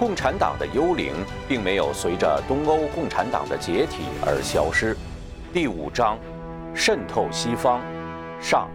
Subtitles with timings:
[0.00, 1.12] 共产党的幽灵
[1.46, 4.96] 并没有随着东欧共产党的解体而消失。
[5.52, 6.18] 第五章，
[6.74, 7.82] 渗透西方，
[8.40, 8.70] 上。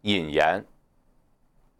[0.00, 0.64] 引言：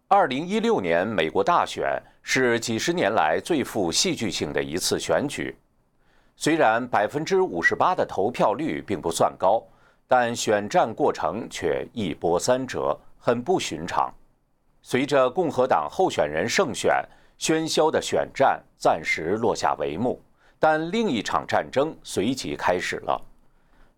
[0.09, 5.57] 二零一六年美国大选是几十年来最富戏剧性的一次选举。
[6.37, 9.67] 虽然百分之五十八的投票率并不算高，
[10.07, 14.13] 但选战过程却一波三折，很不寻常。
[14.83, 16.93] 随着共和党候选人胜选，
[17.39, 20.21] 喧嚣的选战暂时落下帷幕，
[20.59, 23.21] 但另一场战争随即开始了。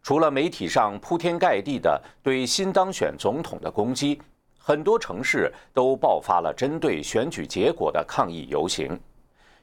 [0.02, 4.20] 除了媒体上铺天盖地的对新当选总统的攻击，
[4.58, 9.00] 很多城市都爆发了针对选举结果的抗议游行。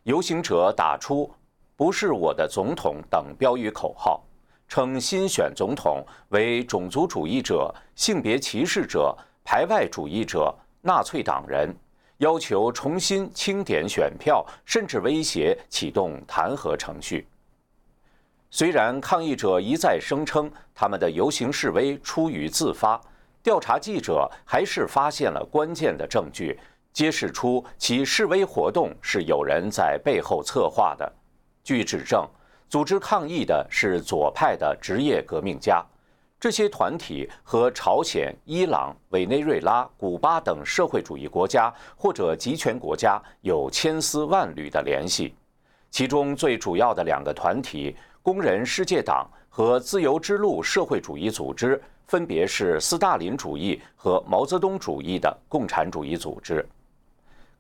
[0.04, 1.32] 游行者打出
[1.78, 4.24] “不是我的总统”等标语口号，
[4.68, 10.52] 称新选总统为种族主义者、性别歧视者、排外主义者。
[10.82, 11.74] 纳粹党人
[12.18, 17.28] 要求重新清点选票，甚至威胁启动弹劾程序。
[18.50, 23.00] 虽然抗议者一再声称他们的游行示威出于自发，
[23.42, 26.60] 调查记者还是发现了关键的证据，
[26.92, 31.12] 揭示出其示威活动是有人在背后策划的。
[31.64, 32.28] 据指证，
[32.68, 35.84] 组织抗议的是左派的职业革命家。
[36.42, 45.36] 这些团体和朝鲜、伊朗、委内瑞拉、古巴等社会主义国家或者集权国家有千丝万缕的联系。
[45.92, 56.68] 其中最主要的两个团体——工人世界党和自由之路社会主义组织，分别是斯大林主义和毛泽东主义的共产主义组织。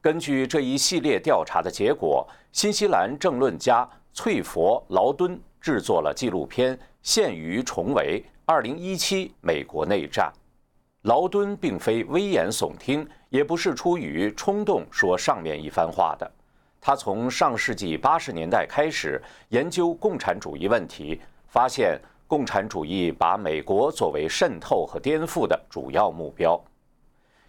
[0.01, 8.25] 根据这一系列调查的结果，新西兰政论家翠佛劳敦制作了纪录片《陷于重围》。
[8.51, 10.29] 二零一七美国内战，
[11.03, 16.29] 劳敦并非危言耸听，也不是出于冲动说上面一番话的。
[16.81, 21.97] 他从上世纪八十年代开始研究共产主义问题，发现
[22.27, 26.61] 共产主义把美国作为渗透和颠覆的主要目标。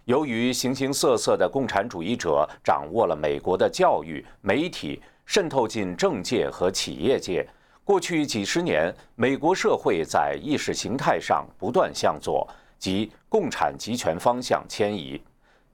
[0.05, 7.45] 由于形形色色的共产主义者掌握了美国的教育、媒体，渗透进政界和企业界。
[7.85, 12.47] 过去几十年，美国社会在意识形态上不断向左，
[12.79, 15.21] 即共产集权方向迁移。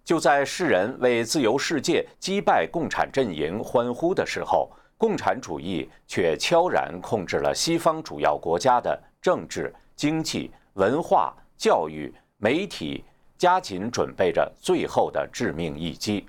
[0.04, 13.04] 就在世人为自由世界击败共产阵营欢呼的时候，共产主义却悄然控制了西方主要国家的政治、经济、文化、教育、媒体，
[13.38, 16.26] 加紧准备着最后的致命一击。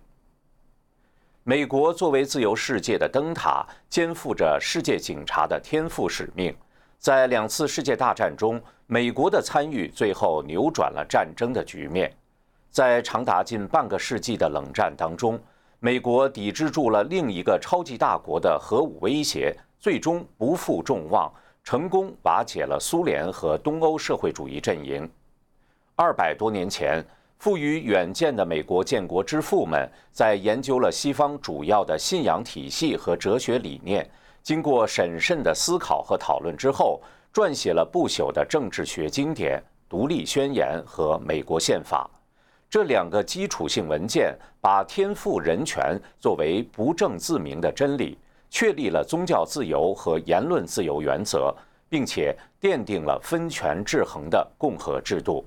[1.50, 6.56] 美国作为自由世界的灯塔，肩负着世界警察的天赋使命。
[6.97, 12.15] 在两次世界大战中，美国的参与最后扭转了战争的局面。
[12.71, 15.41] 在长达近半个世纪的冷战当中，
[15.81, 21.28] 美国抵制住了另一个超级大国的核武威胁，最终不负众望，
[21.65, 25.11] 成功瓦解了苏联和东欧社会主义阵营。
[25.97, 27.05] 二百多年前。
[27.41, 34.06] 富于远见的美国建国之父们，在研究了西方主要的信仰体系和哲学理念，
[34.43, 37.00] 经过审慎的思考和讨论之后，
[37.33, 39.59] 撰写了不朽的政治学经典
[39.89, 42.11] 《独立宣言》和《美国宪法》。
[42.69, 48.19] 这两个基础性文件把天赋人权作为不证自明的真理，
[48.50, 51.56] 确立了宗教自由和言论自由原则，
[51.89, 55.43] 并且奠定了分权制衡的共和制度。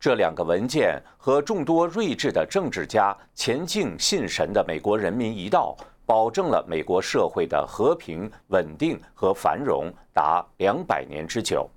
[0.00, 11.68] 这两个文件和众多睿智的政治家、虔敬信神的美国人民一道，保证了美国社会的和平、稳定和繁荣达两百年之久。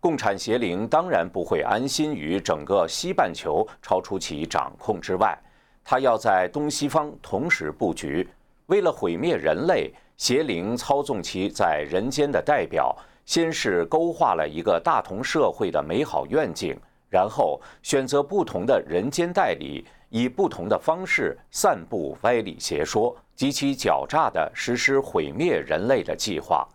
[0.00, 5.38] 共产邪灵当然不会安心于整个西半球超出其掌控之外，
[5.84, 8.26] 他要在东西方同时布局。
[8.66, 16.74] 为了毁灭人类，邪灵操纵其在人间的代表，先是勾画了一个大同社会的美好愿景。
[17.14, 26.66] 然后选择不同的人间代理，以不同的方式散布歪理邪说，极其狡诈地实施毁灭人类的计划。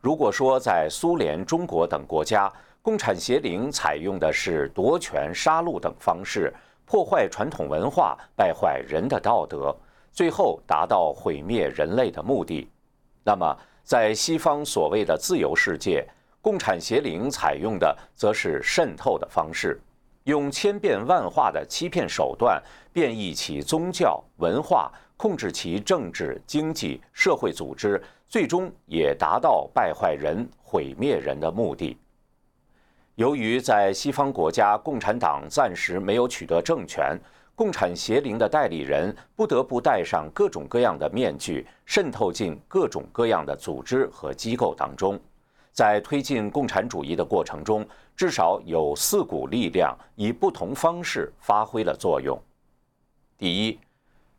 [0.00, 2.50] 如果说在苏联、中国等国家，
[2.80, 6.50] 共产邪灵采用的是夺权、杀戮等方式，
[6.86, 9.76] 破坏传统文化，败坏人的道德，
[10.10, 12.66] 最后达到毁灭人类的目的，
[13.22, 16.08] 那么在西方所谓的自由世界。
[16.46, 19.80] 共产邪灵采用的则是渗透的方式，
[20.22, 22.62] 用千变万化的欺骗手段
[22.92, 31.98] 变异其宗教文化，控制其政治经济社会组织，最终也达到败坏人、毁灭人的目的。
[33.16, 37.18] 由于在西方国家共产党暂时没有取得政权，
[37.56, 45.18] 共产邪灵的代理人不得不戴上各种各样的面具，渗透进各种各样的组织和机构当中。
[45.76, 47.86] 在推进共产主义的过程中，
[48.16, 52.40] 至少有四股力量以不同方式发挥了作用。
[53.36, 53.78] 第一，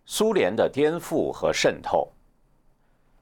[0.04, 2.12] 苏联的颠覆和渗透。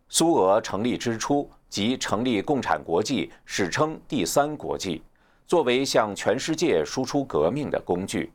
[0.08, 5.04] 苏俄成立之初即成立共产国际，史称第三国际，
[5.46, 8.32] 作为向全世界输出革命的工具。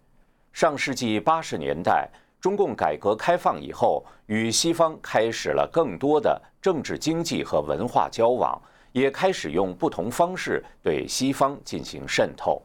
[0.52, 2.06] 上世纪八十年代，
[2.38, 8.60] 中共改革开放以后，与西方开始了更多的政治、经济和文化交往。
[8.92, 12.62] 也开始用不同方式对西方进行渗透。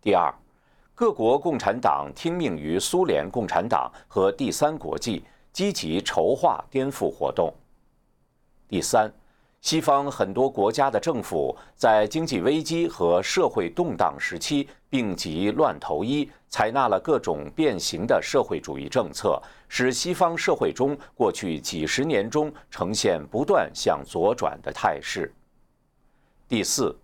[0.00, 0.34] 第二，
[0.94, 7.52] 各国共产党听命于苏联共产党和第三国际，积极筹划颠覆活动。
[8.68, 9.12] 第三。
[9.60, 25.32] 西方很多国家的政府在经济危机和社会动荡时期病急乱投医，采纳了各种变形的社会主义政策，使西方社会中过去几十年中呈现不断向左转的态势。
[26.48, 26.96] 第四，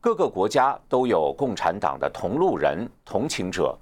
[0.00, 3.76] 各个国家都有共产党的同路人、同情者，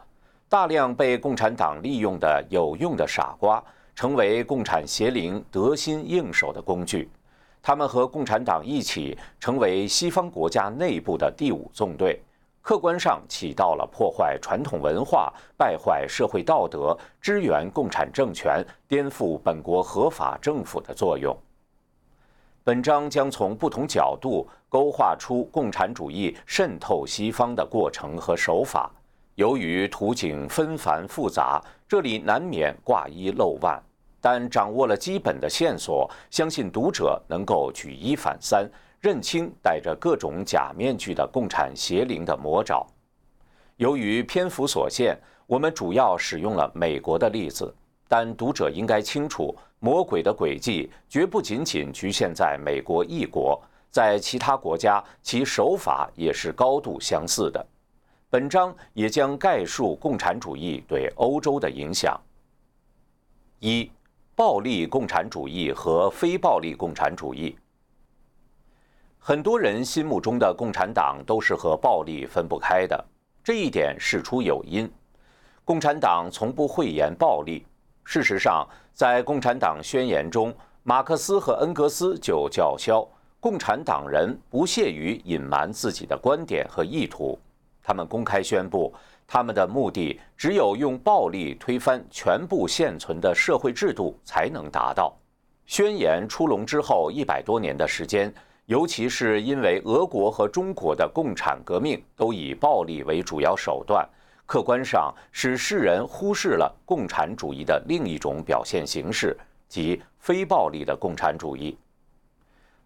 [0.48, 3.62] 大量被共产党利用的有用的傻瓜，
[3.94, 7.10] 成为共产邪灵得心应手的工具。
[7.66, 12.22] 他们和共产党一起成为西方国家内部的第五纵队，
[12.62, 21.36] 客观上起到了破坏传统文化、败坏社会道德、支援共产政权、颠覆本国合法政府的作用。
[22.62, 28.88] 本章将从不同角度勾画出共产主义渗透西方的过程和手法。
[29.34, 33.82] 由于图景纷繁复杂，这里难免挂一漏万。
[34.28, 38.68] 但掌握了基本的线索，相信读者能够举一反三，
[38.98, 42.84] 认清戴着各种假面具的共产邪灵的魔爪。
[43.76, 47.72] 由于篇幅所限，我们主要使用了美国的例子，
[48.08, 53.62] 但读者应该清楚，魔鬼的诡计绝不仅仅局限在美国一国，
[53.92, 57.64] 在其他国家其手法也是高度相似的。
[58.28, 62.20] 本章也将概述共产主义对欧洲的影响。
[63.60, 63.88] 一。
[64.36, 67.56] 暴力共产主义和非暴力共产主义，
[69.18, 73.02] 很多人心目中的共产党都是和暴力分不开的。
[73.42, 74.92] 这一点事出有因，
[75.64, 77.64] 共产党从不讳言暴力。
[78.04, 83.08] 事实上，在《共产党宣言》中，马克思和恩格斯就叫嚣：
[83.40, 87.38] 共产党人不屑于隐瞒自己的观点和意图。
[87.82, 88.92] 他们公开宣布。
[89.26, 95.12] 他们的目的只有用暴力推翻全部现存的社会制度才能达到。
[95.66, 98.32] 宣言出笼之后一百多年的时间，
[98.66, 104.08] 尤其是因为俄国和中国的共产革命都以暴力为主要手段，
[104.46, 109.36] 客观上使世人忽视了共产主义的另一种表现形式，
[109.68, 111.76] 即非暴力的共产主义。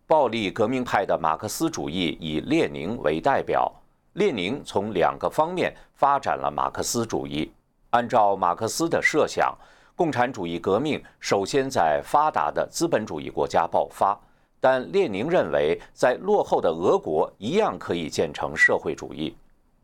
[0.06, 3.70] 暴力革命派的马克思主义以列宁为代表。
[4.14, 7.52] 列宁从两个方面发展了马克思主义。
[7.90, 9.56] 按照马克思的设想，
[9.94, 14.18] 共产主义革命首先在发达的资本主义国家爆发，
[14.58, 19.36] 但列宁认为在落后的俄国一样可以建成社会主义。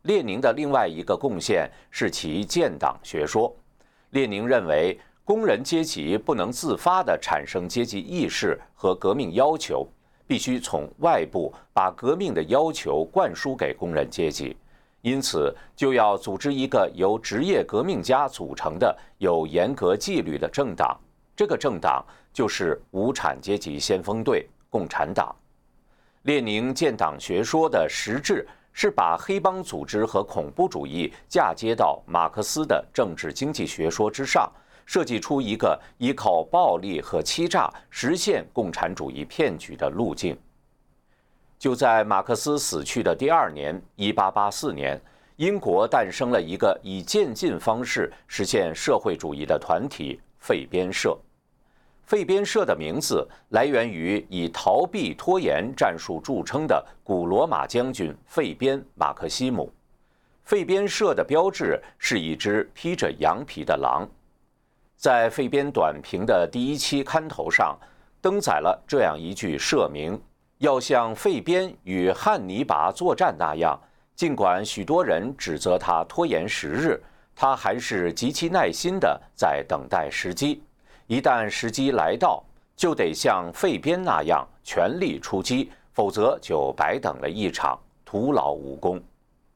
[0.03, 3.55] 列宁的另外一个贡献是其建党学说。
[4.11, 9.87] 列宁认为，工人阶级不能自发地产生阶级意识和革命要求。
[10.27, 14.57] 必须从外部把革命的要求灌输给工人阶级，
[15.03, 20.99] 因此就要组织一个由职业革命家组成的有严格纪律的政党。
[21.37, 25.35] 这个政党就是无产阶级先锋队——共产党。
[26.23, 34.51] 列宁建党学说的实质是把黑帮组织和恐怖主义嫁接到马克思的政治经济学说之上。
[34.87, 40.35] 设计出一个依靠暴力和欺诈实现共产主义骗局的路径。
[41.59, 45.01] 就在马克思死去的第二年，1884年，
[45.37, 51.19] 英国诞生了一个以渐进方式实现社会主义的团体——废边社。
[52.05, 59.73] 废边社的名字来源于以逃避拖延战术著称的古罗马将军费边·马克西姆。
[60.45, 64.09] 废边社的标志是一只披着羊皮的狼。
[64.97, 67.79] 在费边短评的第一期刊头上，
[68.21, 70.19] 登载了这样一句社名
[70.59, 73.79] ：“要像费边与汉尼拔作战那样，
[74.15, 77.01] 尽管许多人指责他拖延时日，
[77.35, 80.63] 他还是极其耐心地在等待时机。
[81.07, 82.43] 一旦时机来到，
[82.75, 89.01] 就得像费边那样全力出击，否则就白等了一场，徒劳无功。”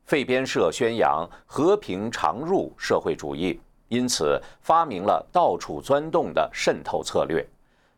[0.05, 3.59] 费边社宣扬和平常入社会主义。
[3.91, 7.45] 因此发明了到处钻洞的渗透策略。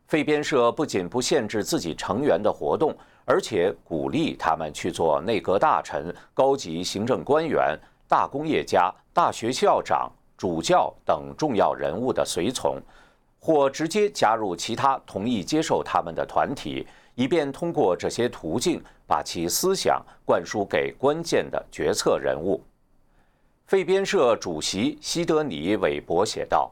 [0.07, 2.95] 废编社不仅不限制自己成员的活动，
[3.25, 12.77] 而且鼓励他们去做内阁大臣、高级行政官员、大工业家、大学校长、主教等重要人物的随从，
[13.39, 16.85] 或直接加入其他同意接受他们的团体，
[17.15, 22.61] 以便通过这些途径把其思想灌输给关键的决策人物。
[23.65, 26.69] 废编社主席西德尼·韦伯写道：“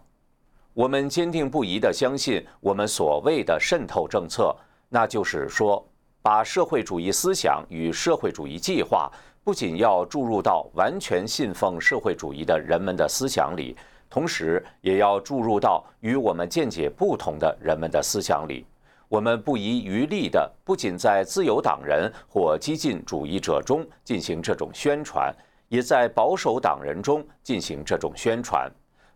[0.74, 4.54] 我们坚定不移地相信，我们所谓的渗透政策，
[4.90, 5.84] 那就是说，
[6.22, 9.10] 把社会主义思想与社会主义计划，
[9.42, 13.76] 不仅要注入到完全信奉社会主义的人们的思想里，
[14.10, 18.66] 同时也要注入到与我们见解不同的人们的思想里。
[19.08, 25.34] 我们不遗余力地，不仅在自由党人或激进主义者中进行这种宣传。”
[25.72, 28.70] 也在保守党人中进行这种宣传，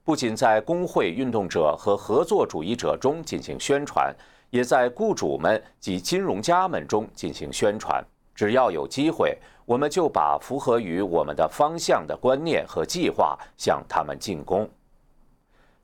[0.05, 4.15] 不仅在工会运动者和合作主义者中进行宣传，
[4.51, 8.01] 也在雇主们及金融家们中进行宣传。
[8.33, 14.69] 只要有机会，我们就把符合于我们的方向的观念和计划向他们进攻。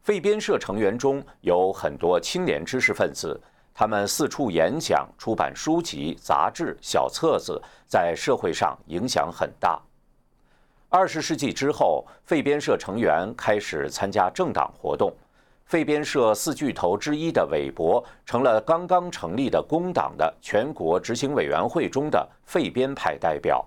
[0.01, 3.37] 废编社成员中有很多青年知识分子，
[3.73, 9.77] 他们四处演讲、出版书籍、杂志、小册子，在社会上影响很大。
[10.93, 15.09] 二十世纪之后，废编社成员开始参加政党活动。
[15.63, 23.65] 废编社四巨头之一的韦伯成了刚刚成立的工党的全国执行委员会中的废编派代表。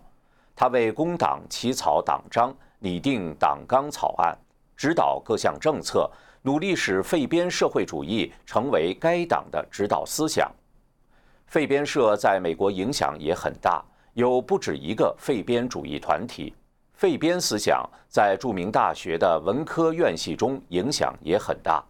[0.55, 4.37] 他为工党起草党章、拟定党纲草案、
[4.77, 6.11] 指导各项政策，
[6.43, 10.53] 努力使废编社会主义成为该党的指导思想。
[11.47, 16.55] 废编社在美国影响也很大，有不止一个废编主义团体。
[16.95, 21.85] 废边思想在著名大学的文科院系中影响也很大，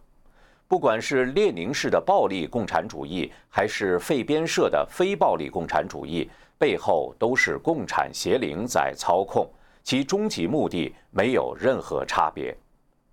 [0.67, 9.47] 不管是列宁式的暴力共产主义，还是废边社的非暴力共产主义，背后都是共产邪灵在操控，
[9.83, 12.55] 其终极目的没有任何差别。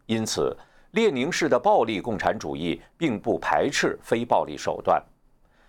[0.06, 0.56] 因此，
[0.92, 5.00] 列宁式的暴力共产主义并不排斥非暴力手段。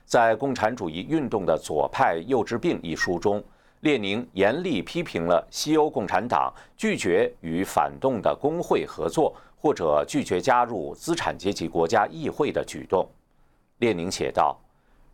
[0.05, 3.43] 在《共产主义运动的左派幼稚病》一书中。
[3.83, 13.05] 列宁严厉批评了西欧共产党拒绝与反动的工会合作，或者拒绝加入资产阶级国家议会的举动。
[13.79, 14.57] 列宁写道：“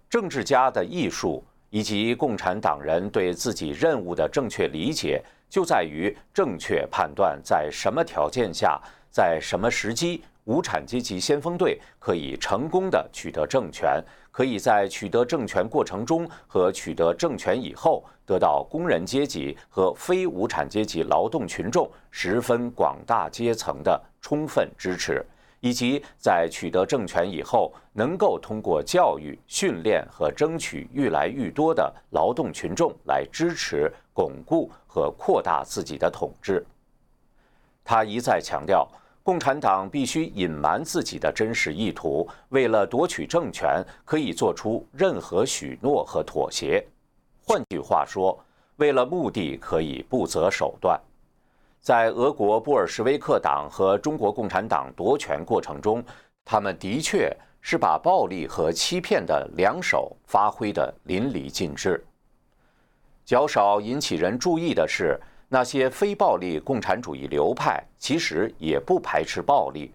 [0.08, 25.26] 政治家的艺术以及共产党人对自己任务的正确理解，就在于正确判断在什么条件下，在什么时机，无产阶级先锋队可以成功的取得政权。”可以在取得政权过程中和取得政权以后，得到工人阶级和非无产阶级劳动群众十分广大阶层的充分支持，
[25.60, 36.66] 以及在取得政权以后，能够通过教育、训练和争取愈来愈多的劳动群众来支持、巩固和扩大自己的统治。
[37.84, 38.88] 他一再强调。
[39.30, 46.84] 共产党必须隐瞒自己的真实意图，为了夺取政权，可以做出任何许诺和妥协。
[47.46, 48.44] 换句话说，
[48.78, 51.00] 为了目的可以不择手段。
[51.80, 56.04] 在俄国布尔什维克党和中国共产党夺权过程中，
[56.44, 57.32] 他们的确
[57.62, 62.04] 是把暴力和欺骗的两手发挥得淋漓尽致。
[63.24, 65.20] 较少引起人注意的是。
[65.52, 69.92] 那些非暴力共产主义流派其实也不排斥暴力。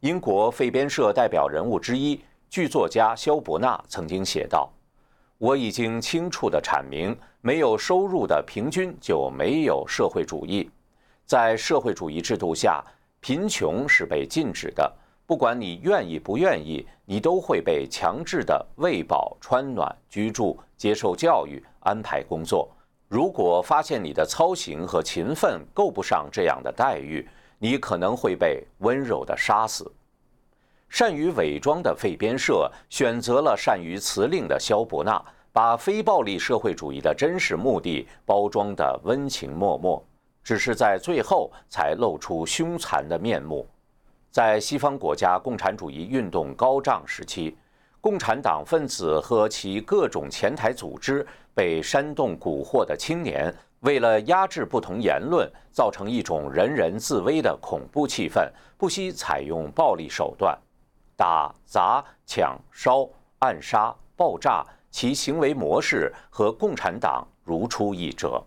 [0.00, 4.70] 英国废编社代表人物之一、剧作家肖伯纳曾经写道
[5.36, 10.70] ：“我已经清楚地阐明，没有收入的平均就没有社会主义。
[11.26, 12.84] 在社会主义制度下，
[13.18, 14.92] 贫穷是被禁止的。
[15.26, 22.70] 不管你愿意不愿意，你都会被强制的喂饱、穿暖、居住、接受教育、安排工作。”
[23.14, 27.24] 如果发现你的操行和勤奋够不上这样的待遇，
[27.60, 29.88] 你可能会被温柔地杀死。
[30.88, 40.02] 善于伪装的废边社选择了善于辞令的萧伯纳，把非暴力社会主义的真实目的包装得温情脉脉，
[40.42, 43.64] 只是在最后才露出凶残的面目。
[44.32, 47.56] 在西方国家共产主义运动高涨时期。
[48.00, 60.58] 共产党分子和其各种前台组织被煽动蛊惑的青年，为了压制不同言论，造成一种人人自危的恐怖气氛，不惜采用暴力手段，
[61.16, 63.08] 打、砸、抢、烧、
[63.38, 68.42] 暗杀、爆炸，其行为模式和共产党如出一辙。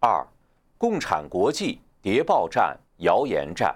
[0.00, 0.26] 二，
[0.78, 3.74] 共产国际谍报战、谣言战。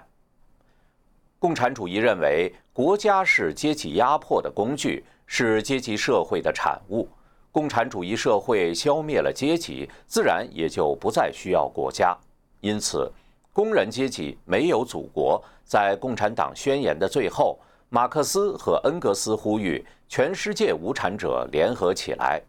[1.37, 7.07] 共产主义认为，国家是阶级压迫的工具，是阶级社会的产物。
[7.55, 12.13] 共产主义社会消灭了阶级，自然也就不再需要国家。
[12.59, 13.09] 因此，
[13.53, 15.41] 工人阶级没有祖国。
[15.63, 17.57] 在《共产党宣言》的最后，
[17.87, 22.41] 马克思和恩格斯呼吁全世界无产者联合起来。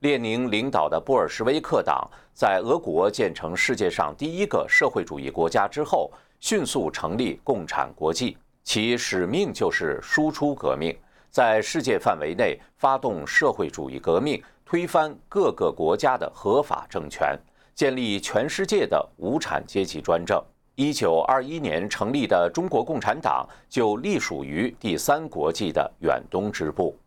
[0.00, 10.98] 列宁领导的布尔什维克党在俄国建成世界上第一个社会主义国家之后，迅速成立共产国际，其使命就是输出革命，
[11.30, 17.38] 在世界范围内发动社会主义革命，推翻各个国家的合法政权，
[17.74, 20.42] 建立全世界的无产阶级专政。
[20.74, 26.98] 一九二一年成立的中国共产党就隶属于第三国际的远东支部。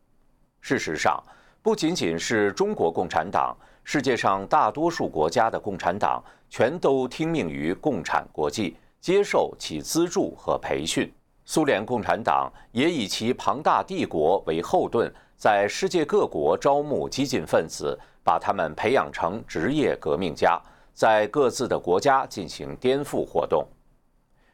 [0.61, 1.21] 事实上，
[1.61, 11.11] 不仅仅是中国共产党，世界上大多数国家的共产党全都听命于共产国际，接受其资助和培训。
[11.45, 20.62] 苏联共产党也以其庞大帝国为后盾，在世界各国招募激进分子，把他们培养成职业革命家，
[20.93, 23.67] 在各自的国家进行颠覆活动。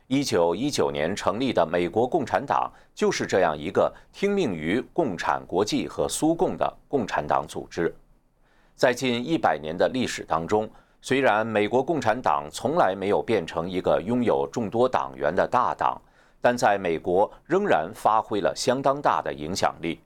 [0.08, 7.96] 一九一九年成立的美国共产党就是这样一个听命于共产国际和苏共的共产党组织。
[8.76, 10.68] 在近一百年的历史当中，
[11.00, 16.02] 虽然美国共产党从来没有变成一个拥有众多党员的大党，
[16.42, 20.00] 但在美国仍然发挥了相当大的影响力。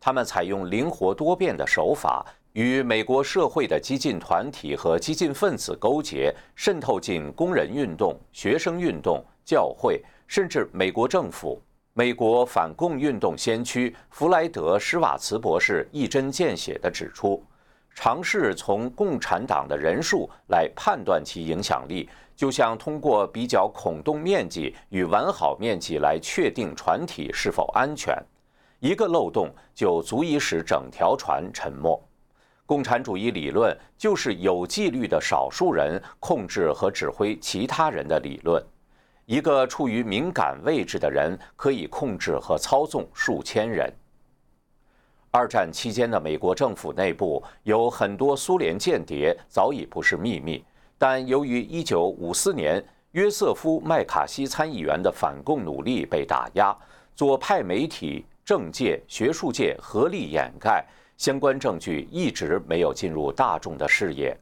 [0.00, 9.24] 他们采用灵活多变的手法，与美国社会的激进团体和激进分子勾结，渗透进工人运动、学生运动。
[9.44, 11.60] 教会甚至美国政府，
[11.94, 17.44] 美国反共运动先驱弗莱德·施瓦茨博士一针见血地指出，
[17.92, 28.16] 尝试从共产党的人数来判断其影响力，就像通过比较孔洞面积与完好面积来确定船体是否安全。
[28.80, 32.02] 一个漏洞就足以使整条船沉没。
[32.66, 38.64] 共产主义理论就是有纪律的少数人控制和指挥其他人的理论。
[39.26, 43.92] 一个处于敏感位置的人可以控制和操纵数千人。
[45.30, 50.64] 二战期间的美国政府内部有很多苏联间谍，早已不是秘密。
[51.02, 56.72] 但由于1954年约瑟夫·麦卡锡参议员的反共努力被打压，
[57.16, 60.86] 左派媒体、政界、学术界合力掩盖，
[61.16, 64.38] 相关证据一直没有进入大众的视野。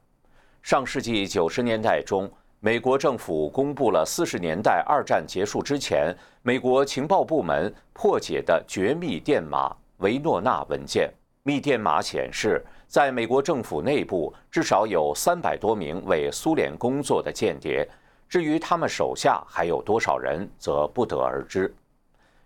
[0.63, 2.31] 上世纪90年代中。
[2.63, 11.11] 美国政府公布了四十年代二战结束之前美国情报部门破解的绝密电码维诺纳文件。
[11.43, 17.89] 密电码显示，在美国政府内部至少有三百多名为苏联工作的间谍。
[18.29, 21.73] 至于他们手下还有多少人，则不得而知。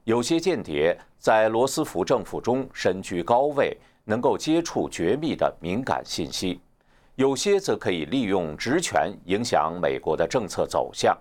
[0.04, 6.60] 有些间谍在罗斯福政府中身居高位，能够接触绝密的敏感信息。
[7.14, 11.16] 有些则可以利用职权影响美国的政策走向。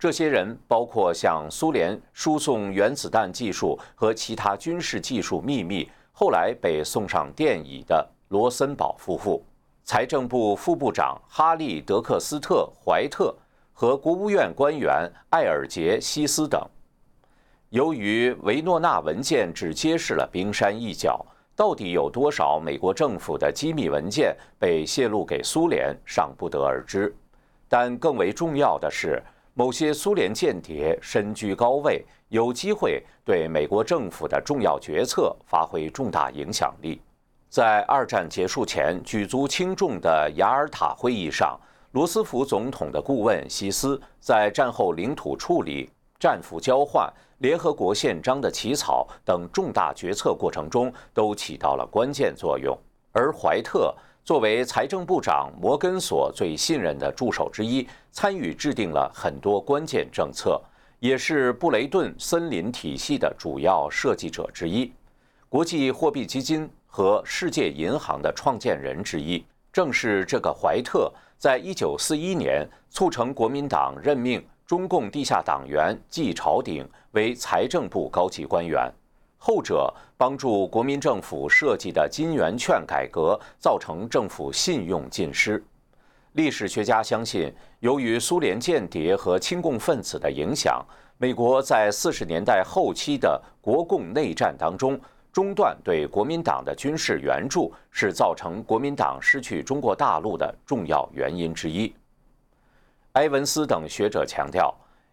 [0.00, 9.44] 这些人包括向苏联输送原子弹技术和其他军事技术秘密，后来被送上电椅的罗森堡夫妇、
[9.84, 13.34] 财政部副部长哈利·德克斯特·怀特
[13.72, 16.60] 和国务院官员艾尔杰西斯等。
[17.70, 21.24] 由于维诺纳文件只揭示了冰山一角。
[21.56, 27.14] 到底有多少美国政府的机密文件被泄露给苏联，尚不得而知。
[27.68, 37.00] 但更为重要的是，某些苏联间谍身居高位，有机会对美国政府的重要决策发挥重大影响力。
[37.54, 41.56] 在二战结束前举足轻重的雅尔塔会议上，
[41.92, 45.88] 罗斯福总统的顾问希斯在战后领土处理、
[46.18, 47.08] 战俘交换。
[47.38, 52.76] 联合国宪章的起草等重大决策过程中都起到了关键作用，
[53.12, 60.60] 而怀特作为财政部长摩根所最信任的助手之一，参与制定了很多关键政策，
[60.98, 64.92] 也是布雷顿森林体系的主要设计者之一，
[65.48, 69.44] 国际货币基金和世界银行的创建人之一。
[69.72, 74.40] 正是这个怀特，在一九四一年促成国民党任命。
[74.64, 78.88] 中共地下党员季朝鼎为财政部高级官员，
[79.36, 85.62] 后者帮助国民政府设计的金圆券改革造成政府信用尽失。
[86.34, 90.80] 历史学家相信，由于苏联间谍和亲共分子的影响，
[91.18, 94.98] 美国在四十年代后期的国共内战当中
[95.34, 101.92] 中断对国民党的军事援助，是造成国民党失去中国大陆的重要原因之一。
[103.14, 104.72] 埃文斯等学者强调，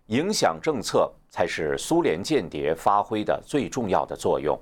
[0.09, 4.55] 影响政策才是苏联间谍发挥的最重要的作用。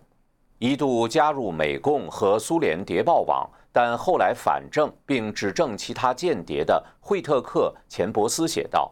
[0.60, 8.90] 一度加入美共和苏联谍报网，但后来反正并指证其他间谍的惠特克·钱伯斯写道：“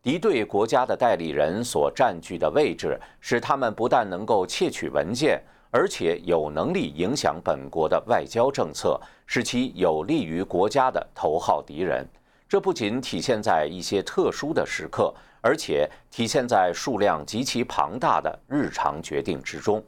[0.00, 12.06] 敌对国家的代理人所占据的位置，使他们不但能够窃取文件，而且有能力影响本国的外交政策，使其有利于国家的头号敌人。
[12.48, 19.82] 这不仅体现在一些特殊的时刻，而且体现在数量极其庞大的日常决定之中。”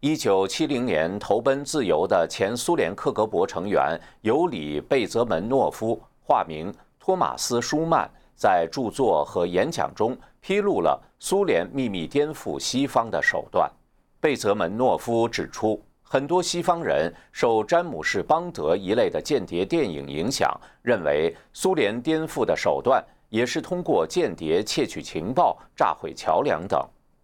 [0.00, 13.70] 一九七零年投奔自由的前苏联克格勃成员尤里·贝泽门诺夫（化名托马斯·舒曼）在著作和演讲中披露了苏联秘密颠覆西方的手段。
[14.22, 26.80] 贝泽门诺夫指出，很多西方人受詹姆士·邦德一类的间谍电影影响，认为苏联颠覆的手段也是通过间谍窃取情报、炸毁桥梁等，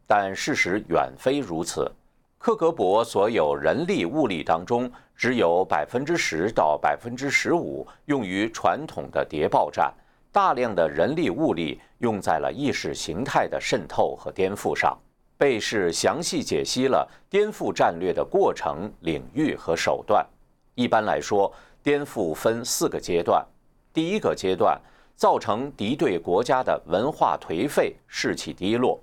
[0.08, 1.88] 但事实远非如此。
[2.36, 9.94] 克格勃所有人力物力当中，只有百分之十到百分之十五用于传统的谍报战，
[10.32, 14.98] 大量的人力物力用在了意识形态的渗透和颠覆上。
[15.38, 20.26] 贝氏详细解析了颠覆战略的过程、领域和手段。
[20.74, 23.46] 一般来说，颠覆分四个阶段：
[23.92, 24.80] 第一个阶段，
[25.14, 28.98] 造成敌对国家的文化颓废、士气低落；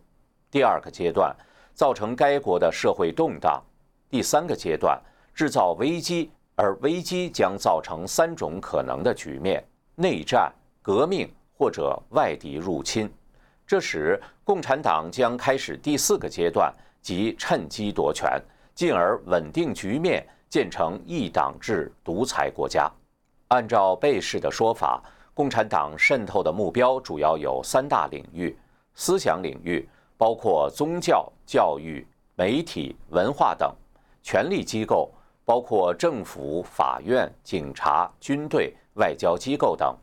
[0.52, 1.34] 第二个阶段，
[1.74, 3.64] 造成该国的社会动荡。
[4.10, 5.02] 第三个阶段，
[5.34, 9.64] 制造危机，而危机将造成三种可能的局面：
[9.96, 13.10] 内战、革命或者外敌入侵。
[13.68, 18.42] 这时，共产党将开始第四个阶段，即趁机夺权，
[18.74, 22.92] 进而稳定局面，建成一党制独裁国家。
[23.50, 28.58] 按照贝氏的说法，共产党渗透的目标主要有三大领域：
[28.94, 29.88] 思想领域。
[30.18, 33.70] 包括宗教、教育、媒体、文化等；
[34.24, 35.12] 权力机构
[35.44, 39.94] 包括政府、法院、警察、军队、外交机构等；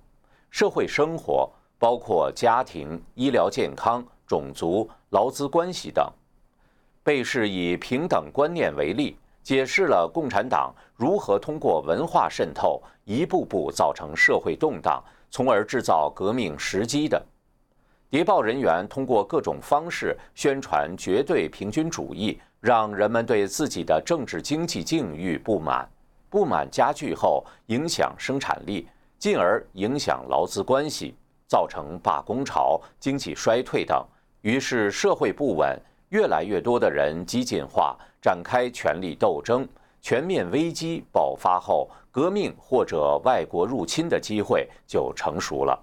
[0.50, 1.50] 社会生活
[1.82, 6.08] 包括家庭、医疗健康、种族、劳资关系等。
[7.02, 17.20] 贝氏以平等观念为例，解释了共产党如何通过文化渗透，一步步造成社会动荡，从而制造革命时机的。
[18.08, 25.90] 谍报人员通过各种方式宣传绝对平均主义，让人们对自己的政治经济境遇不满，
[26.30, 28.86] 不满加剧后影响生产力，
[29.18, 31.16] 进而影响劳资关系，
[31.52, 34.02] 造成罢工潮、经济衰退等。
[34.40, 39.68] 于是社会不稳，越来越多的人激进化，展开权力斗争，
[40.00, 45.78] 全面危机爆发后，革命或者外国入侵的机会就成熟了。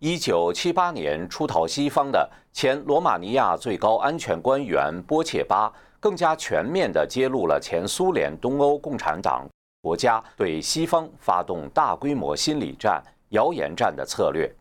[0.00, 9.46] 一九七八年出逃西方的前罗马尼亚最高安全官员波切巴，更加全面地揭露了前苏联东欧共产党
[9.80, 14.52] 国家对西方发动大规模心理战、谣言战的策略。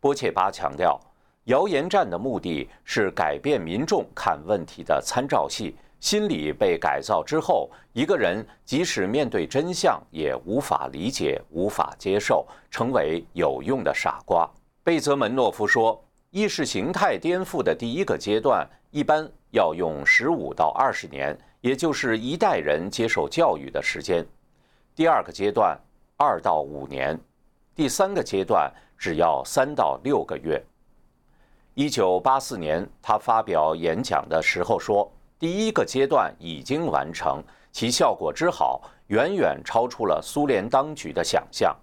[0.00, 1.00] 波切巴强调，
[1.44, 14.48] 谣言战的目的是改变民众看问题的参照系，心理被改造之后，一个人即使面对真相，也无法理解、无法接受，成为有用的傻瓜。
[14.84, 24.22] 贝泽门诺夫说：“意识形态颠覆的第一个阶段一般要用十五到二十年，也就是一代人接受教育的时间；
[24.94, 25.76] 第二个阶段
[26.16, 27.16] 二到五年；
[27.74, 30.62] 第三个阶段只要三到六个月。”
[31.74, 35.08] 一九八四年，他发表演讲的时候说
[35.38, 41.74] ：“第一个阶段已经完成，其效果之好，远远超出了苏联当局的想象。”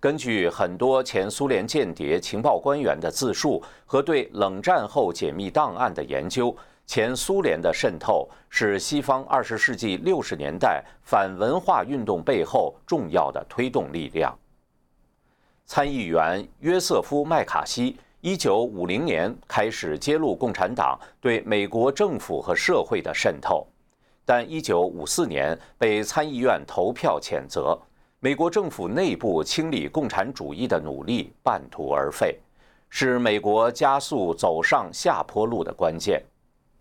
[0.00, 14.36] 根据很多前苏联间谍情报官员的自述和对冷战后解密档案的研究，前苏联的渗透是西方二十世纪六十年代反文化运动背后重要的推动力量。
[15.74, 23.66] 参议员约瑟夫·麦卡锡一九五零年开始揭露共产党对美国政府和社会的渗透，
[24.22, 27.74] 但一九五四年被参议院投票谴责。
[28.20, 32.38] 美国政府内部清理共产主义的努力半途而废，
[32.90, 36.22] 是美国加速走上下坡路的关键。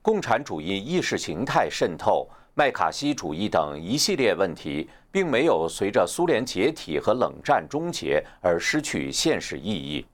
[0.02, 10.06] 共产主义意识形态渗透、麦卡锡主义等一系列问题，并没有随着苏联解体和冷战终结而失去现实意义。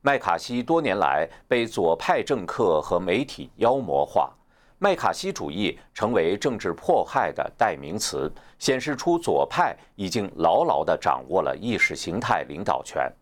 [0.00, 4.32] 麦卡锡多年来被左派政客和媒体妖魔化。
[4.78, 13.12] 麦卡锡主义成为政治迫害的代名词，显示出左派已经牢牢地掌握了意识形态领导权。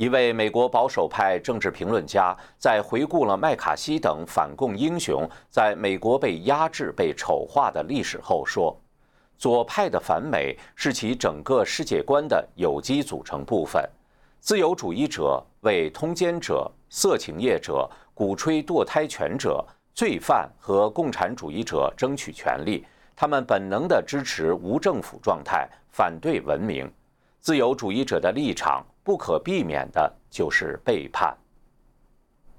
[0.00, 8.74] 一位美国保守派政治评论家在回顾了麦卡锡等反共英雄在美国被压制、被丑化的历史后说
[9.36, 13.86] ：“左派的反美是其整个世界观的有机组成部分。
[14.40, 22.86] 自由主义者为通奸者、色情业者、鼓吹堕胎权者、罪犯和共产主义者争取权利。
[23.14, 26.90] 他们本能地支持无政府状态，反对文明。
[27.38, 31.36] 自由主义者的立场。”不可避免的就是背叛。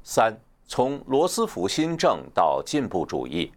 [0.04, 3.51] 三，从罗斯福新政到进步主义。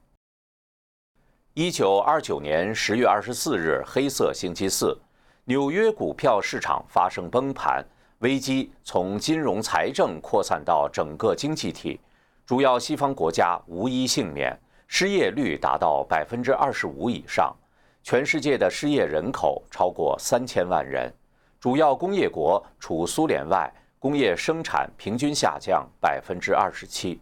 [1.54, 4.98] 一九二九年十月二十四日，黑色星期四，
[5.44, 7.84] 纽约股票市场发生崩盘，
[8.18, 12.00] 危机从金融财政扩散到整个经济体，
[12.44, 17.54] 主要西方国家无一幸免，失业率达到百分之二十五以上，
[18.02, 21.12] 全世界的失业人口超过三千万人。
[21.64, 27.18] 主要工业国除苏联外，工业生产平均下降百分之二十七。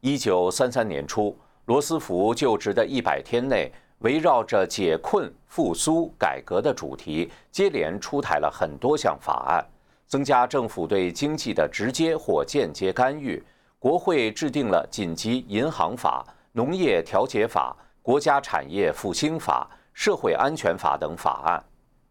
[0.00, 9.64] 一九三三年初，罗斯福就职的一百天内，围绕着解困、复苏、改革的主题，接连出台了很多项法案，
[10.08, 13.40] 增加政府对经济的直接或间接干预。
[13.78, 21.64] 国会制定了紧急银行法、农业调节法、国家产业复兴法、社会安全法等法案。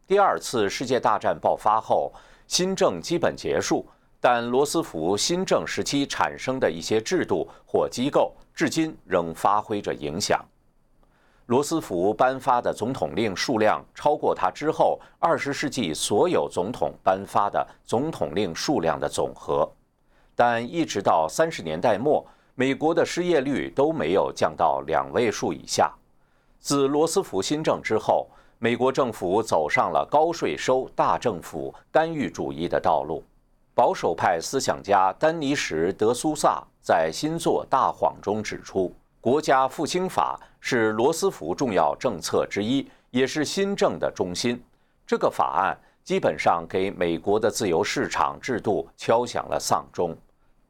[0.10, 2.12] 第二次世界大战爆发后，
[2.48, 3.86] 新政基本结束，
[4.20, 10.44] 但罗斯福新政时期产生的一些制度或机构，至今仍发挥着影响。
[11.46, 19.72] 罗斯福颁发的总统令数量超过他之后二十世纪所有总统颁发的总统令数量的总和，
[20.34, 25.94] 但一直到三十年代末，美国的失业率都没有降到两位数以下。
[26.58, 28.28] 自罗斯福新政之后。
[28.62, 33.24] 美国政府走上了高税收、大政府干预主义的道路。
[33.74, 44.62] 保守派思想家丹尼什·德苏萨在新作《大谎》中指出，国家复兴法是罗斯福重要政策之一，也是新政的中心。
[45.08, 50.14] 这个法案基本上给美国的自由市场制度敲响了丧钟。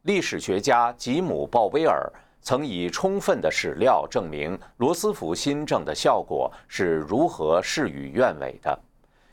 [0.04, 2.08] 历史学家吉姆·鲍威尔。
[2.50, 8.76] 曾以充分的史料证明罗斯福新政的效果是如何事与愿违的。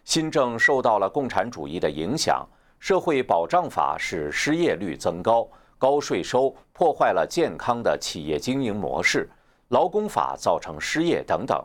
[0.05, 2.46] 新政受到了共产主义的影响，
[2.79, 5.48] 社会保障法使失业率增高，
[5.79, 9.26] 高税收破坏了健康的企业经营模式，
[9.68, 11.59] 劳工法造成失业等等。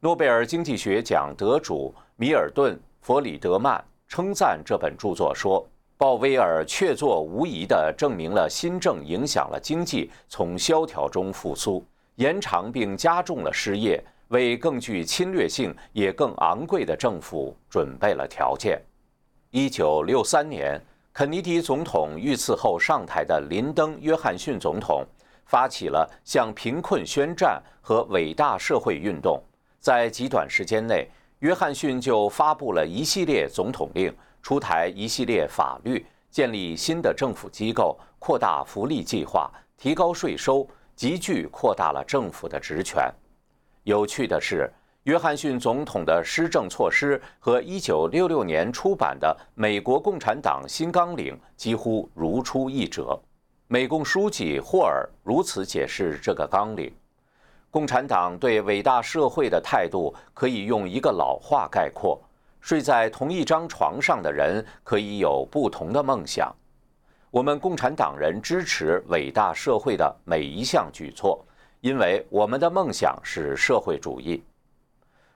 [0.00, 5.62] 诺贝尔经济学奖得主米尔顿·弗里德曼称赞这本著作说。
[6.04, 11.82] 鲍威尔确凿无疑地证明了新政影响了经济从萧条中复苏，
[12.16, 18.78] 延长并加重了失业，为更具侵略性也更昂贵的政府准备了条件。
[19.50, 20.78] 一九六三年，
[21.10, 25.02] 肯尼迪总统遇刺后上台的林登·约翰逊总统
[25.46, 29.42] 发起了向贫困宣战和伟大社会运动，
[29.80, 34.14] 在极短时间内，约翰逊就发布了一系列总统令。
[34.44, 43.10] 出台一系列法律，建立新的政府机构，扩大福利计划，提高税收，急剧扩大了政府的职权。
[43.84, 44.70] 有趣的是，
[45.04, 53.18] 约翰逊总统的施政措施和1966年出版的《美国共产党新纲领》几乎如出一辙。
[53.66, 56.92] 美共书记霍尔如此解释这个纲领：
[57.70, 62.20] 共产党对伟大社会的态度可以用一个老话概括。
[62.64, 66.50] 睡在同一张床上的人可以有不同的梦想。
[67.30, 71.44] 我们共产党人支持伟大社会的每一项举措，
[71.82, 74.42] 因为我们的梦想是社会主义。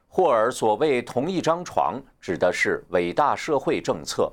[0.07, 4.33] 霍尔所谓“同一张床”指的是伟大社会政策。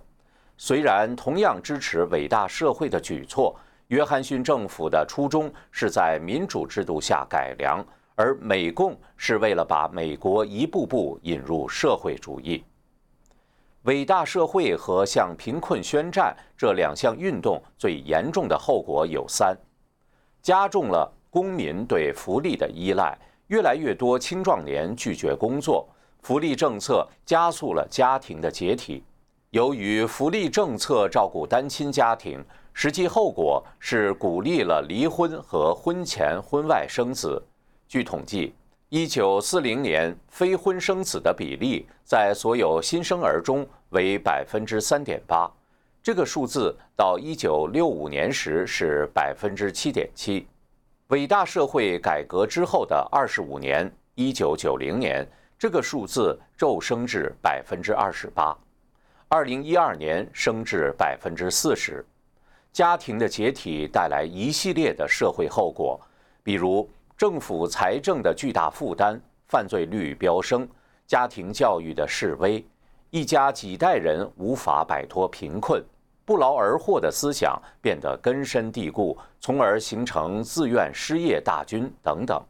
[0.55, 3.53] 虽然同样支持伟大社会的举措，
[3.87, 12.63] 约翰逊政府的初衷是在民主制度下改良，而美共是为了把美国一步步引入社会主义。
[13.85, 19.55] 伟大社会和向贫困宣战这两项运动最严重的后果有三：
[20.41, 23.15] 加重了公民对福利的依赖，
[23.47, 25.87] 越来越多青壮年拒绝工作，
[26.23, 29.03] 福利政策加速了家庭的解体。
[29.51, 32.43] 由于福利政策照顾单亲家庭，
[32.73, 37.39] 实际后果是鼓励了离婚和婚前婚外生子。
[37.87, 38.55] 据统计。
[38.89, 45.51] 一九四零年，非婚生子的比例在所有新生儿中为百分之三点八，
[46.03, 50.45] 这个数字到一九六五年时是百分之七点七。
[51.07, 58.55] 伟大社会改革之后的二十五年，一九九零年，这个数字骤升至百分之二十八。
[59.29, 62.05] 2012年升至百分之四十。
[62.71, 65.99] 家庭的解体带来一系列的社会后果，
[66.43, 70.67] 比如政府财政的巨大负担、犯罪率飙升、
[71.07, 72.61] 家庭教育的式微、
[73.09, 75.81] 一家几代人无法摆脱贫困、
[76.25, 82.43] 不劳而获的思想变得根深蒂固，从而形成自愿失业大军等等。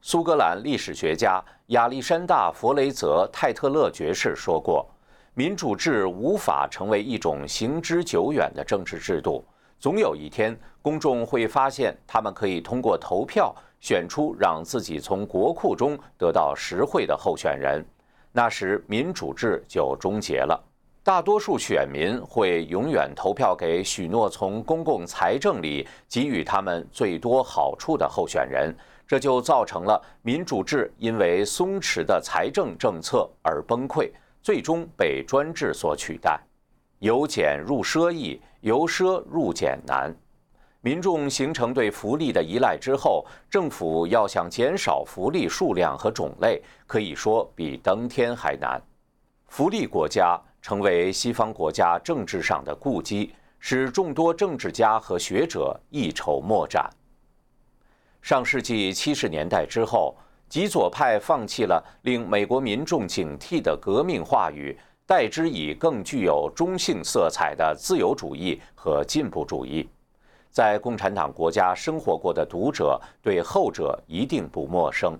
[0.00, 4.88] 苏格兰历史学家亚历山大·弗雷泽·泰特勒爵士说过。
[5.34, 9.44] 民主制无法成为一种行之久远的政治制度，
[9.78, 17.84] 总有一天，公众会发现他们可以通过投票选出让自己从国库中得到实惠的候选人，
[18.30, 20.62] 那时民主制就终结了。
[21.02, 28.72] 大多数选民会永远投票给许诺从公共财政里给予他们最多好处的候选人，
[29.08, 34.10] 这就造成了民主制因为松弛的财政政策而崩溃。
[34.42, 36.40] 最终被专制所取代，
[37.00, 40.10] 由俭入奢易，由奢入俭难。
[40.82, 48.80] 民众形成对福利的依赖之后，政府要想减少福利数量和种类，可以说比登天还难。
[49.48, 56.88] 福利国家成为西方国家政治上的痼疾，使众多政治家和学者一筹莫展。
[58.22, 60.16] 上世纪七十年代之后。
[60.50, 69.88] 极左派放弃了令美国民众警惕的革命话语，代之以更具有中性色彩的自由主义和进步主义。
[70.50, 75.18] 在共产党国家生活过的读者对后者一定不陌生。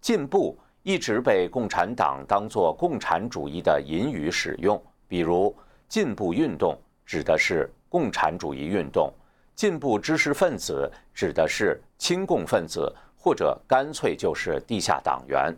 [0.00, 5.54] 进步一直被共产党当作共产主义的隐语使用，比如
[5.88, 6.76] “进步运动”
[7.06, 9.12] 指的是共产主义运动
[9.54, 12.94] ，“进步知识分子”指的是亲共分子。
[13.18, 15.52] 或者干脆就是地下党员，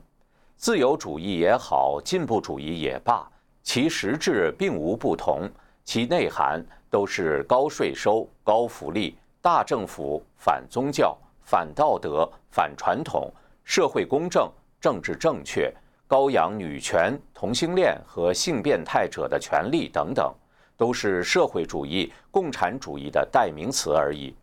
[0.57, 3.31] 自由主义也好，进步主义也罢，
[3.63, 5.47] 其实质并无不同，
[5.85, 13.33] 其内涵都是高税收、高福利、大政府、反宗教、反道德、反传统、
[13.65, 15.73] 社会公正、政治正确、
[16.07, 20.35] 高扬女权、同性恋和性变态者的权利等等，
[20.77, 24.35] 都是社会主义、共产主义的代名词而已。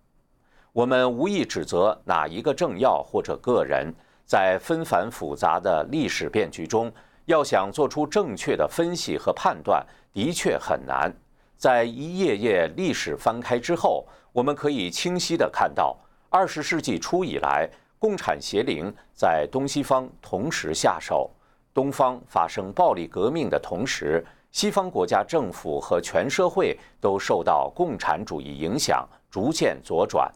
[0.72, 3.94] 我们无意指责哪一个政要或者个人，
[4.26, 6.92] 在纷繁复杂的历史变局中，
[7.26, 11.12] 要想做出正确的分析和判断，的确很难。
[11.58, 15.98] 在一页页历史翻开之后，我们可以清晰地看到，
[16.30, 21.32] 二十世纪初以来，共产邪灵在东西方同时下手，
[21.74, 30.32] 东方发生暴力革命的同时，西方国家政府和全社会都受到共产主义影响，逐渐左转。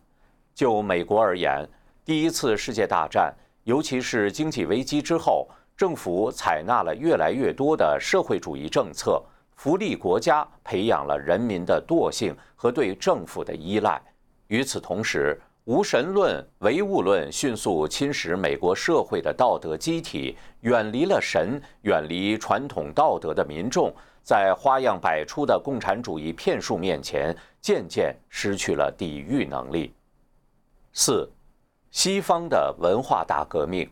[0.55, 1.67] 就美国而言，
[2.03, 9.23] 第一次世界大战，尤其是经济危机之后，政府采纳了越来越多的社会主义政策，
[9.59, 14.01] 福利国家培养了人民的惰性和对政府的依赖。
[14.47, 23.93] 与此同时，无神论、唯物论迅速侵蚀美国社会的道德机体，远离了神、远离传统道德的民众，
[24.23, 29.93] 在花样百出的共产主义骗术面前，渐渐失去了抵御能力。
[30.93, 31.29] 四，
[31.91, 33.89] 西方的文化大革命。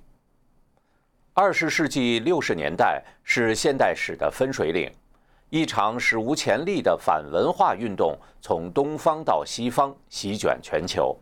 [1.33, 4.89] 二十世纪六十年代是现代史的分水岭，
[5.49, 11.15] 一场史无前例的反文化运动从东方到西方席卷全球。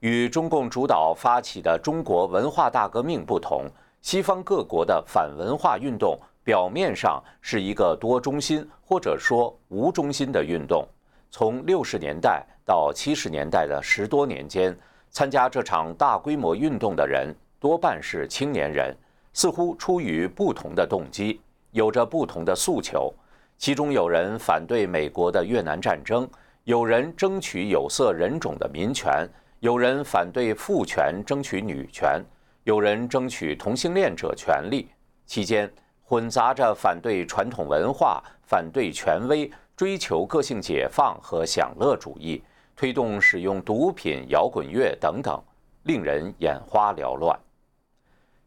[0.00, 3.66] 与中共主导发起的中国文化大革命不同，
[4.02, 10.86] 西方各国的反文化运动表面上是一个多中心或者说无中心的运动。
[11.30, 14.76] 从六十年代到七十年代的十多年间。
[15.10, 18.92] 参加这场大规模运动的人多半是青年人，
[19.32, 23.14] 似乎出于不同的动机，有着不同的诉求。
[23.56, 26.28] 其中有人反对美国的越南战争，
[26.64, 29.28] 有人争取有色人种的民权，
[29.60, 32.22] 有人反对父权，争取女权，
[32.64, 34.88] 有人争取同性恋者权利。
[35.26, 35.72] 期间
[36.02, 42.42] 混杂着反对传统文化、反对权威、追求个性解放和享乐主义。
[42.76, 45.40] 推动使用毒品、摇滚乐等等，
[45.84, 47.38] 令人眼花缭乱。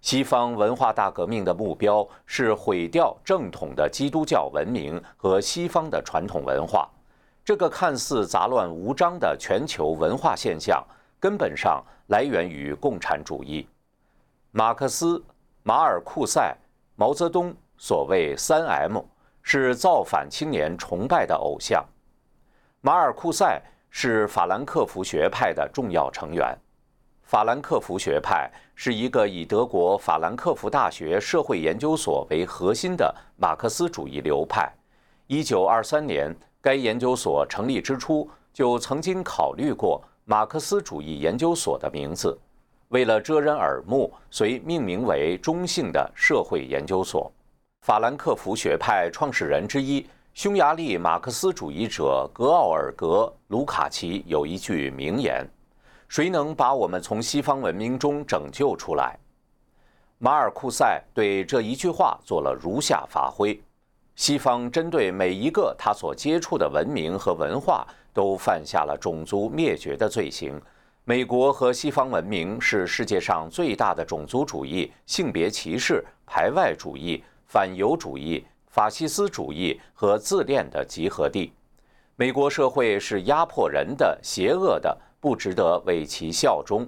[0.01, 6.89] 西方文化大革命的目标是毁掉正统的基督教文明和西方的传统文化。
[7.43, 10.85] 这个看似杂乱无章的全球文化现象，
[11.19, 13.67] 根本上来源于共产主义。
[14.51, 15.23] 马克思、
[15.63, 16.55] 马尔库塞、
[16.95, 19.01] 毛泽东所谓“三 M”，
[19.41, 21.85] 是造反青年崇拜的偶像。
[22.81, 23.61] 马尔库塞。
[23.89, 26.55] 是法兰克福学派的重要成员。
[27.27, 34.71] 法兰克福学派是一个以德国法兰克福大学社会研究所为核心的马克思主义流派，
[35.27, 42.39] 一九二三年，该研究所成立之初就曾经考虑过马克思主义研究所的名字，
[42.87, 47.29] 为了遮人耳目，遂命名为中性的社会研究所。
[47.85, 55.45] 法兰克福学派创始人之一、匈牙利马克思主义者格奥尔格·卢卡奇有一句名言
[56.07, 59.17] ：“谁能把我们从西方文明中拯救出来？”
[60.19, 63.59] 马尔库塞对这一句话做了如下发挥。
[64.15, 70.59] 西方针对每一个他所接触的文明和文化，都犯下了种族灭绝的罪行。
[71.03, 81.53] 美国和西方文明是世界上最大的种族主义、性别歧视、排外主义、反犹主义、法西斯主义和自恋的集合地。
[82.15, 84.97] 美国社会是压迫人的、邪恶的，
[85.27, 86.87] 不值得为其效忠。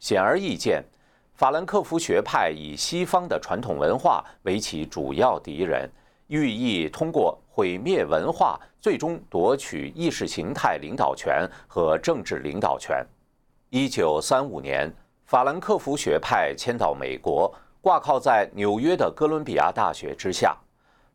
[0.00, 0.82] 显而易见，
[1.34, 5.88] 法兰克福学派以西方的传统文化为其主要敌人。
[6.26, 13.06] 寓意通过毁灭文化，最终夺取意识形态领导权和政治领导权。
[13.68, 14.92] 一九三五年，
[15.26, 20.58] 法兰克福学派迁到美国，挂靠在纽约的哥伦比亚大学之下。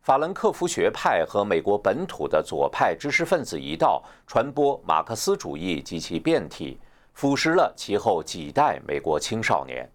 [0.05, 6.79] 法兰克福学派和美国本土的左派知识分子一道，传播马克思主义及其变体，
[7.15, 9.89] 腐蚀了其后几代美国青少年。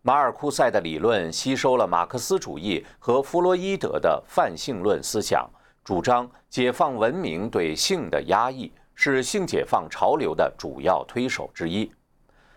[0.00, 5.46] 马尔库塞的理论吸收了马克思主义和弗洛伊德的泛性论思想，
[5.84, 11.92] 主张解放文明对性的压抑，是性解放潮流的主要推手之一。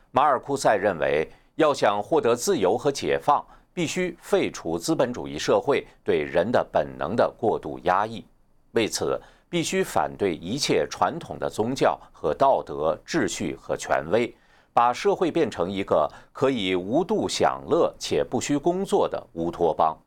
[0.09, 3.45] 马尔库塞认为，要想获得自由和解放，
[3.75, 8.23] 必须废除资本主义社会对人的本能的过度压抑，
[8.71, 14.33] 为此必须反对一切传统的宗教和道德秩序和权威。
[14.71, 19.97] 把社会变成一个可以无度享乐且不需工作的乌托邦。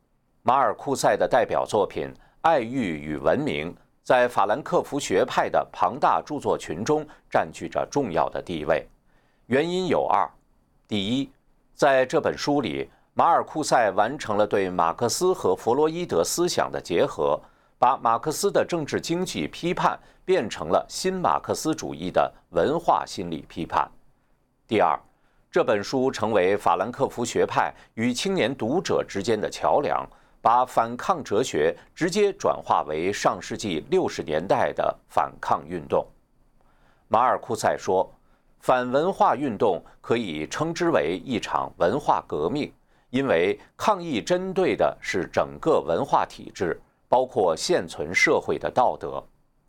[0.41, 2.07] 马尔库塞的代表作品
[2.41, 3.71] 《爱欲与文明》
[4.03, 8.87] 在法兰克福学派的庞大著作群中占据着重要的地位。
[9.45, 10.27] 原因有二：
[10.87, 11.29] 第一，
[11.75, 12.89] 在这本书里，
[13.19, 17.37] 马尔库塞完成了对马克思和弗洛伊德思想的结合，
[17.77, 23.85] 把马克思的政治经济批判变成了新马克思主义的文化心理批判。
[24.65, 24.97] 第二，
[25.51, 30.07] 这本书成为法兰克福学派与青年读者之间的桥梁，
[30.41, 36.07] 把反抗哲学直接转化为上世纪六十年代的反抗运动。
[37.09, 38.09] 马尔库塞说，
[38.61, 42.71] 反文化运动可以称之为一场文化革命，
[43.09, 49.23] 因为抗议针对的是整个文化体制，包括现存社会的道德。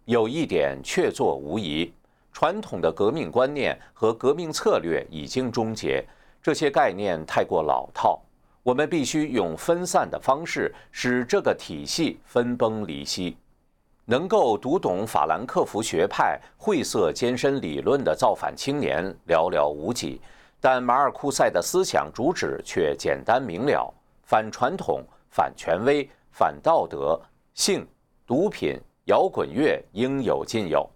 [0.05, 1.93] 有一点确凿无疑。
[2.33, 6.05] 传统的革命观念和革命策略已经终结，
[6.41, 8.21] 这些概念太过老套。
[8.63, 13.37] 我们必须用分散的方式使这个体系分崩离析。
[14.05, 20.21] 能够读懂法兰克福学派晦涩艰深理论的造反青年寥寥无几，
[20.61, 23.93] 但马尔库塞的思想主旨却简单明了：
[24.25, 27.19] 反传统、反权威、反道德，
[27.55, 27.87] 性、
[28.27, 30.89] 毒品、摇滚乐应有尽有。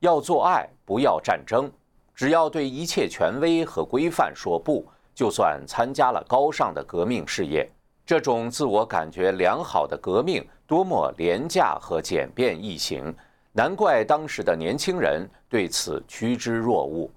[0.00, 1.70] 要做爱，不要战争。
[2.14, 7.68] 只要对一切权威和规范说不，就算参加了高尚的革命事业。
[8.04, 13.14] 这种自我感觉良好的革命多么廉价和简便易行，
[13.52, 17.10] 难怪当时的年轻人对此趋之若鹜。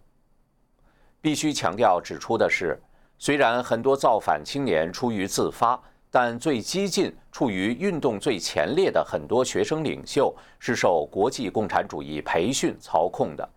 [1.28, 2.82] 必须强调指出的是，
[3.18, 5.78] 虽然很多造反青年出于自发。
[6.10, 13.48] 但最激进、处于运动最前列的很多学生领袖是受国际共产主义培训操控的，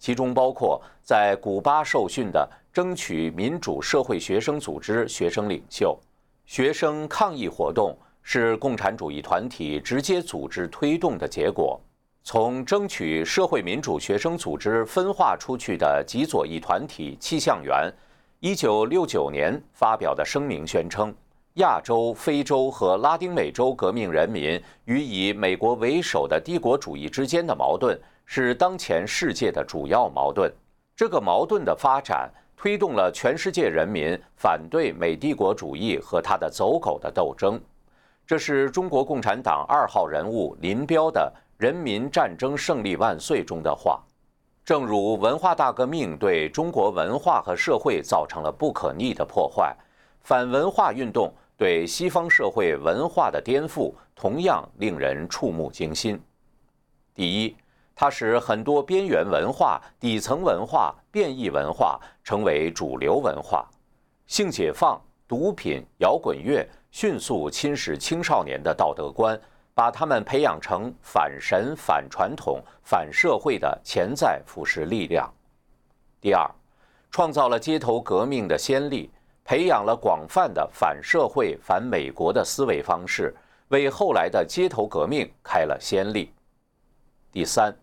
[0.00, 5.96] 其中包括在古巴受训的争取民主社会学生组织学生领袖。
[6.46, 11.80] 学生抗议活动是共产主义团体直接组织推动的结果。
[12.22, 17.92] 从争取社会民主学生组织分化出去的极左翼团体气象员，
[18.40, 21.12] 一九六九年发表的声明宣称。
[21.54, 30.50] 亚洲、非洲和拉丁美洲革命人民与以美国为首的帝国主义之间的矛盾是当前世界的主要矛盾。
[30.94, 37.60] 这个矛盾的发展推动了全世界人民反对美帝国主义和他的走狗的斗争。
[38.24, 44.02] 这是中国共产党二号人物林彪的“人民战争胜利万岁”中的话。
[44.64, 49.76] 正如文化大革命对中国文化和社会造成了不可逆的破坏。
[50.22, 56.18] 反文化运动对西方社会文化的颠覆同样令人触目惊心。
[57.14, 57.54] 第一，
[57.94, 63.68] 它使很多边缘文化、底层文化、变异文化成为主流文化。
[64.26, 64.98] 性解放、
[65.28, 69.38] 毒品、摇滚乐迅速侵蚀青少年的道德观，
[69.74, 75.32] 把他们培养成反神、反传统、反社会的潜在腐蚀力量。
[76.20, 76.48] 第二，
[77.10, 79.10] 创造了街头革命的先例，
[79.44, 83.34] 培养了广泛的反社会、反美国的思维方式，
[83.68, 86.32] 为后来的街头革命开了先例。
[87.32, 87.74] 第三，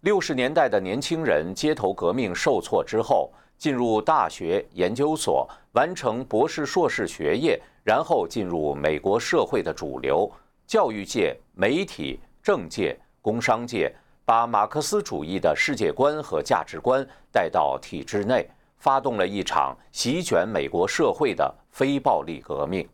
[0.00, 10.30] 六十年代的年轻人街头革命受挫之后，进入大学、研究所，完成博士、硕士学业，然后进入美国社会的主流。
[10.68, 13.90] 教育界、媒体、政界、工商界
[14.22, 17.02] 把马克思主义的世界观和价值观
[17.32, 18.46] 带到体制内，
[18.76, 22.86] 发动了一场席卷美国社会的非暴力革命。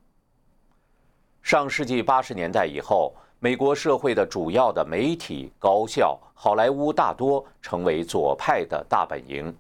[1.43, 9.53] 上世纪八十年代以后，美国社会的主要的媒体、高校、好莱坞大多成为左派的大本营。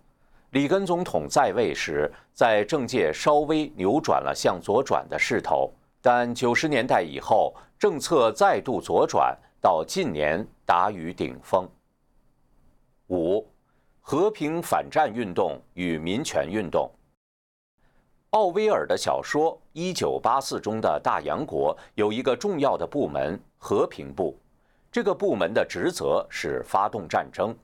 [0.50, 5.68] 里根总统在位时，在政界稍微扭转了向左转的势头。
[6.00, 7.54] 但九十年代以后，
[7.84, 11.68] 政策再度左转，到近年达于顶峰。
[13.08, 13.46] 五，
[14.00, 16.90] 和平反战运动与民权运动。
[18.30, 24.40] 奥威尔的小说《一九八四》中的大洋国有一个重要的部门——和平部，
[24.90, 27.54] 这个部门的职责是发动战争。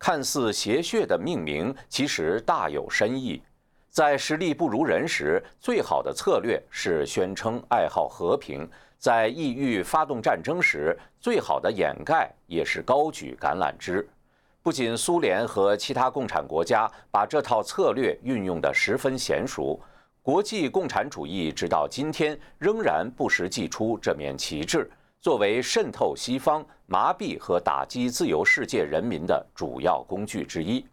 [0.00, 3.40] 看似邪谑的命名，其实大有深意。
[3.88, 8.66] 在实力不如人时，最好的策略是宣称爱好和平；
[9.00, 14.06] 在意欲发动战争时，最好的掩盖也是高举橄榄枝。
[14.62, 19.80] 不仅苏联和其他共产国家把这套策略运用得十分娴熟，
[20.22, 30.84] 国际共产主义直到今天仍然不时祭出这面旗帜，作为渗透西方、麻痹和打击自由世界人民的主要工具之一。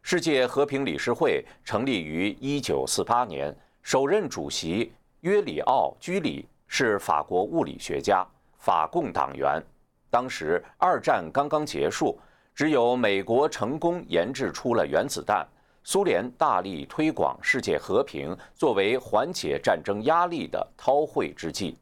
[0.00, 4.92] 世界和平理事会成立于1948年，首任主席
[5.22, 8.24] 约里奥·居里是法国物理学家、
[8.56, 9.60] 法共党员。
[10.08, 12.16] 当时二战刚刚结束，
[12.54, 15.44] 只有美国成功研制出了原子弹，
[15.82, 21.76] 苏联大力推广世界和平，作为缓解战争压力的韬晦之计。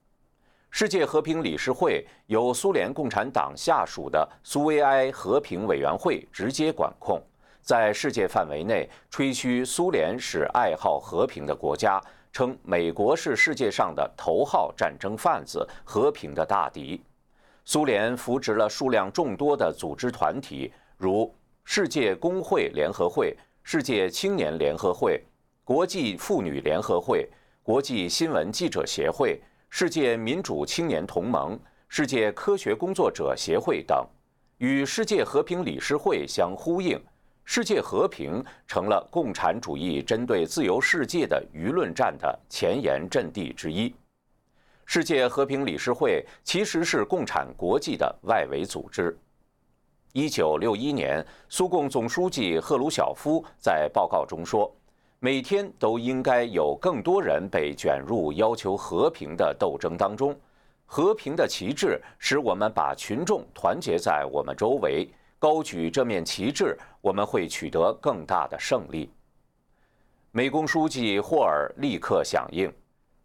[0.71, 7.23] 世界和平理事会由苏联共产党下属的苏维埃和平委员会直接管控。
[7.61, 12.01] 在世界范围内吹嘘苏联是爱好和平的国家，
[12.39, 17.03] 称美国是世界上的头号战争贩子、和平的大敌。
[17.65, 21.35] 苏联扶植了数量众多的组织团体，如
[21.65, 25.21] 世界工会联合会、世界青年联合会、
[25.65, 27.29] 国际妇女联合会、
[27.61, 31.59] 国际新闻记者协会、世界民主青年同盟、
[31.89, 34.07] 世界科学工作者协会等，
[34.59, 37.03] 与世界和平理事会相呼应。
[37.51, 43.95] 世界和平成了共产主义针对自由世界的舆论战的前沿阵地之一。
[44.85, 49.17] 世界和平理事会其实是共产国际的外围组织。
[50.13, 54.71] 一九六一年，苏共总书记赫鲁晓夫在报告中说
[55.19, 60.39] ：“每天都应该有更多人被卷入要求和平的斗争当中。
[60.85, 65.09] 和平的旗帜使我们把群众团结在我们周围。”
[65.41, 69.09] 高举这面旗帜，我们会取得更大的胜利。
[70.33, 72.73] 美工书记霍尔立刻响应，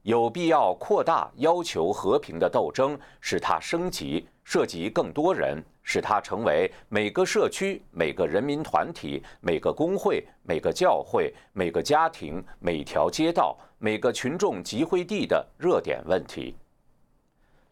[0.03, 16.55] 有必要扩大要求和平的斗争，使它升级，涉及更多人，使它成为每个社区、每个人民团体、每个工会、每个教会、每个家庭、每条街道、每个群众集会地的热点问题。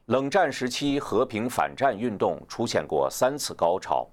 [0.06, 4.10] 冷战时期，和平反战运动出现过三次高潮。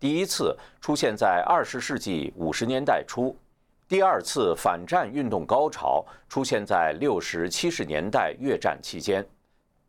[0.00, 3.36] 第一次出现在二十世纪五十年代初，
[3.86, 9.22] 第二次反战运动高潮出现在六十七十年代越战期间。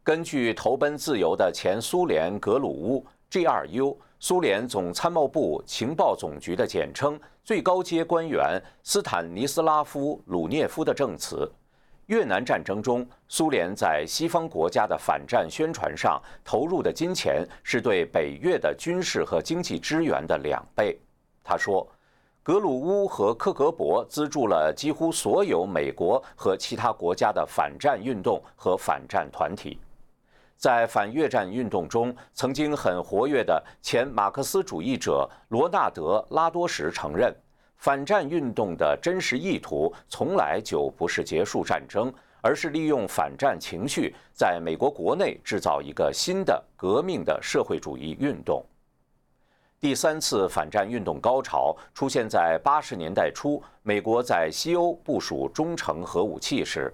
[0.04, 11.50] 根据投奔自由的前苏联格鲁乌 （GRU） 苏联总参谋部情报总局的简称，最高阶官员斯坦尼斯拉夫·鲁涅夫的证词。
[12.12, 21.00] 越南战争中，苏联在西方国家的反战宣传上投入的金钱是对北越的军事和经济支援的两倍。
[21.42, 21.88] 他说，
[22.44, 29.80] 格鲁乌和克格勃资助了几乎所有美国和其他国家的反战运动和反战团体。
[30.58, 37.34] 在反越战运动中曾经很活跃的前马克思主义者罗纳德·拉多什承认。
[37.82, 48.64] 反战运动的真实意图从来就不是结束战争，而是利用反战情绪在美国国内制造一个新的革命的社会主义运动。
[49.80, 56.94] 第三次反战运动高潮出现在八十年代初，美国在西欧部署中程核武器时，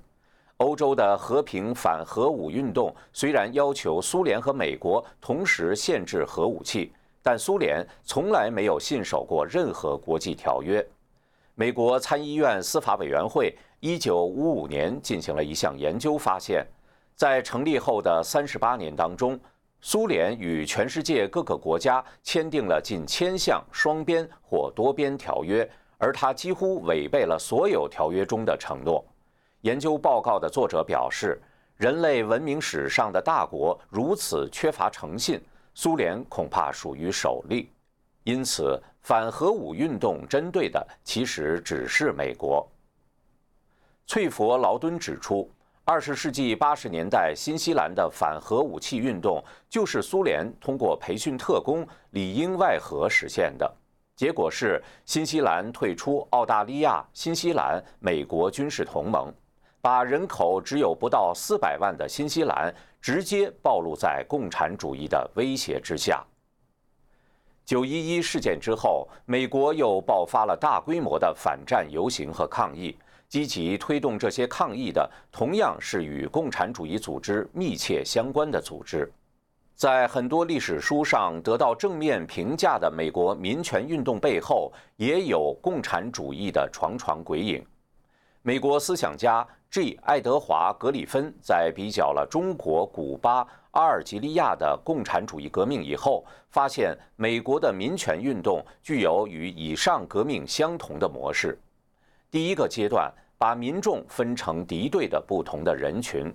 [0.55, 6.93] 欧洲的和平反核武运动虽然要求苏联和美国同时限制核武器，
[7.29, 10.81] 但苏联从来没有信守过任何国际条约。
[11.55, 16.65] 美国参议院司法委员会一九五五年进行了一项研究，发现，
[17.15, 19.37] 在成立后的三十八年当中，
[19.81, 29.03] 苏联与全世界各个国家签订了近千项双边或多边条约，而它几乎违背了所有条约中的承诺。
[29.63, 31.37] 研究报告的作者表示，
[31.75, 35.41] 人类文明史上的大国如此缺乏诚信，
[35.79, 37.69] 苏联恐怕属于首例。
[38.23, 42.67] 因此，反核武运动针对的其实只是美国。
[44.07, 45.47] 翠佛劳敦指出，
[45.85, 53.71] 二十世纪八十年代新西兰的反核武器运动就是苏联通过培训特工里应外合实现的。
[54.15, 59.31] 结果是，新西兰退出澳大利亚、新西兰、美国军事同盟，
[59.81, 66.25] 把人口只有不到四百万的新西兰直接暴露在共产主义的威胁之下。
[67.65, 72.97] 九一一事件之后，美国又爆发了大规模的反战游行和抗议。
[73.29, 79.11] 积极推动这些抗议的，同样是与共产主义组织密切相关的组织。
[79.75, 87.61] 在很多历史书上得到正面评价的美国民权运动背后，也有共产主义的床床鬼影。
[88.43, 89.99] 美国思想家 G.
[90.03, 101.59] 爱德华·格里芬在比较了中国、古巴、阿尔及利亚的共产主义革命以后，发现美国的民权运动具有与以上革命相同的模式。
[102.31, 106.31] 第一个阶段把民众分成敌对的不同的人群；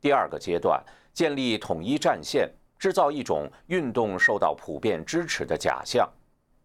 [0.00, 0.82] 第二个阶段
[1.12, 6.06] 建立统一战线，制造一种运动受到普遍支持的假象；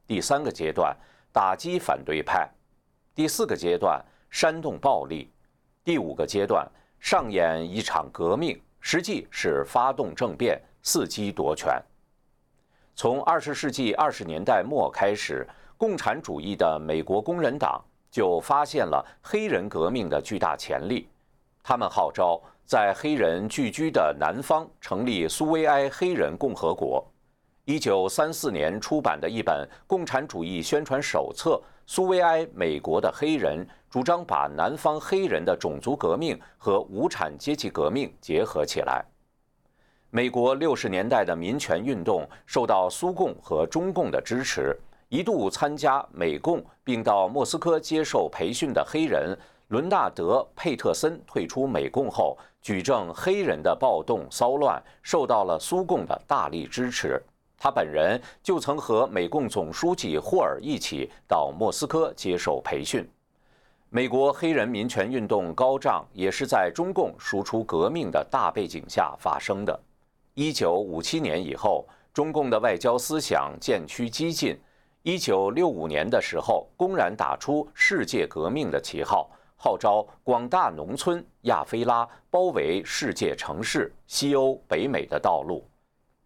[0.05, 0.95] 第三个阶段
[1.31, 2.45] 打击反对派；
[3.15, 4.03] 第四个阶段。
[4.31, 5.27] 煽动暴力，
[5.89, 6.69] 第五个阶段
[6.99, 11.81] 上演一场革命，实际是发动政变，伺机夺权。
[12.93, 21.09] 从二十世纪二十年代末开始，共产主义的美国工人党就发现了黑人革命的巨大潜力，
[21.63, 27.03] 他们号召在黑人聚居的南方成立苏维埃黑人共和国。
[27.65, 31.59] 一九三四年出版的一本共产主义宣传手册。
[31.91, 39.03] 苏维埃美国的黑人主张把南方黑人的种族革命和无产阶级革命结合起来。
[40.11, 44.77] 美国六十年代的民权运动受到苏共和中共的支持，
[45.07, 49.37] 一度参加美共并到莫斯科接受培训的黑人
[49.67, 57.21] 伦纳德·佩特森退出美共后，举证黑人的暴动骚乱受到了苏共的大力支持。
[57.55, 63.07] 他本人就曾和美共总书记霍尔一起到莫斯科接受培训。
[63.91, 69.79] 美国黑人民权运动高涨，也是在中共输出革命的大背景下发生的。
[70.35, 74.55] 一九五七年以后，中共的外交思想渐趋激进。
[75.01, 85.67] 一九六五年的时候，公然打出世界革命的旗号，号召广大农村亚非拉包围世界城市，西欧北美的道路。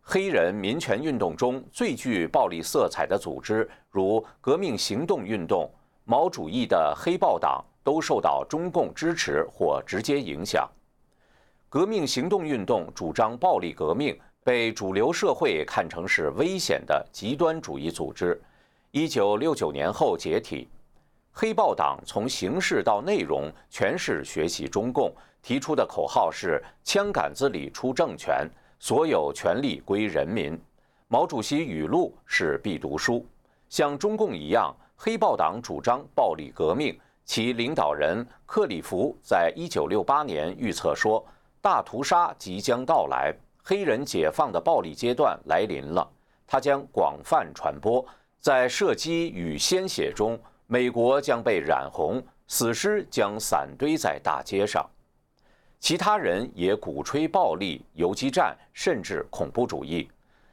[0.02, 5.72] 黑人民权运动中最具暴力色彩的组织，如革命行动运动、
[6.06, 10.70] 毛主义的黑豹党，都受到中共支持或直接影响。
[11.70, 18.40] 革命行动运动主张暴力革命，被主流社会看成是危险的极端主义组织。
[18.92, 20.68] 一九六九年后解体，
[21.32, 28.48] 黑豹党从形式到内容全是学习中共，提出的口号是“枪杆子里出政权”。
[28.78, 30.60] 所有权力归人民。
[31.08, 33.26] 毛主席语录是必读书。
[33.70, 34.76] 像中共一样，
[35.06, 36.98] 黑豹党主张暴力革命。
[37.26, 41.22] 其领导人克里夫在一九六八年预测说
[41.60, 46.10] ：“大屠杀即将到来，黑人解放的暴力阶段来临了。
[46.48, 48.06] 它将广泛传播，
[48.40, 54.90] 在射击与鲜血中，美国将被染红，死尸将散堆在大街上。”
[55.82, 60.10] 其他人也鼓吹暴力、游击战，甚至恐怖主义。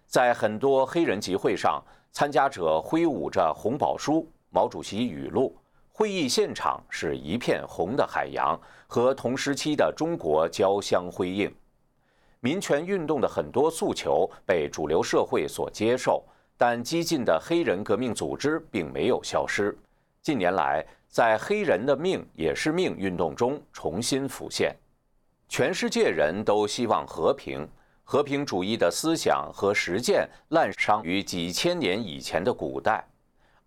[0.09, 1.81] 在很多黑人集会上，
[2.11, 5.57] 参加者挥舞着红宝书、毛主席语录，
[5.93, 11.53] 会议现场是一片红的海洋，和同时期的中国交相辉映。
[12.41, 16.25] 民权运动的很多诉求被主流社会所接受，
[16.57, 19.77] 但激进的黑人革命组织并没有消失。
[20.21, 24.75] 近年来，在“黑人的命也是命”运动中重新浮现。
[25.49, 27.69] 全世界人都希望和平，
[28.05, 33.05] 和平主义的思想和实践滥觞于几千年以前的古代。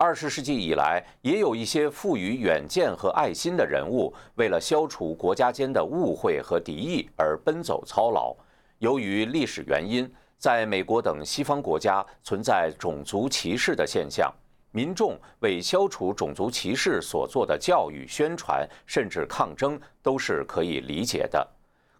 [0.06, 8.36] 二十世纪以来，也有一些富于远见和爱心的人物，为了消除国家间的误会和敌意而奔走操劳。
[8.80, 14.30] 由于历史原因，在美国等西方国家存在种族歧视的现象，
[14.72, 21.47] 民众为消除种族歧视所做的教育、宣传，甚至抗争，都是可以理解的。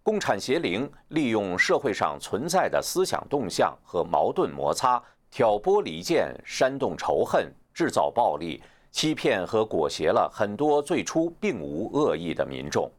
[0.04, 5.02] 共产邪灵利用社会上存在的思想动向和矛盾摩擦，
[5.32, 8.62] 挑拨离间、煽动仇恨、制造暴力，
[8.92, 12.90] 欺骗和裹挟了很多最初并无恶意的民众。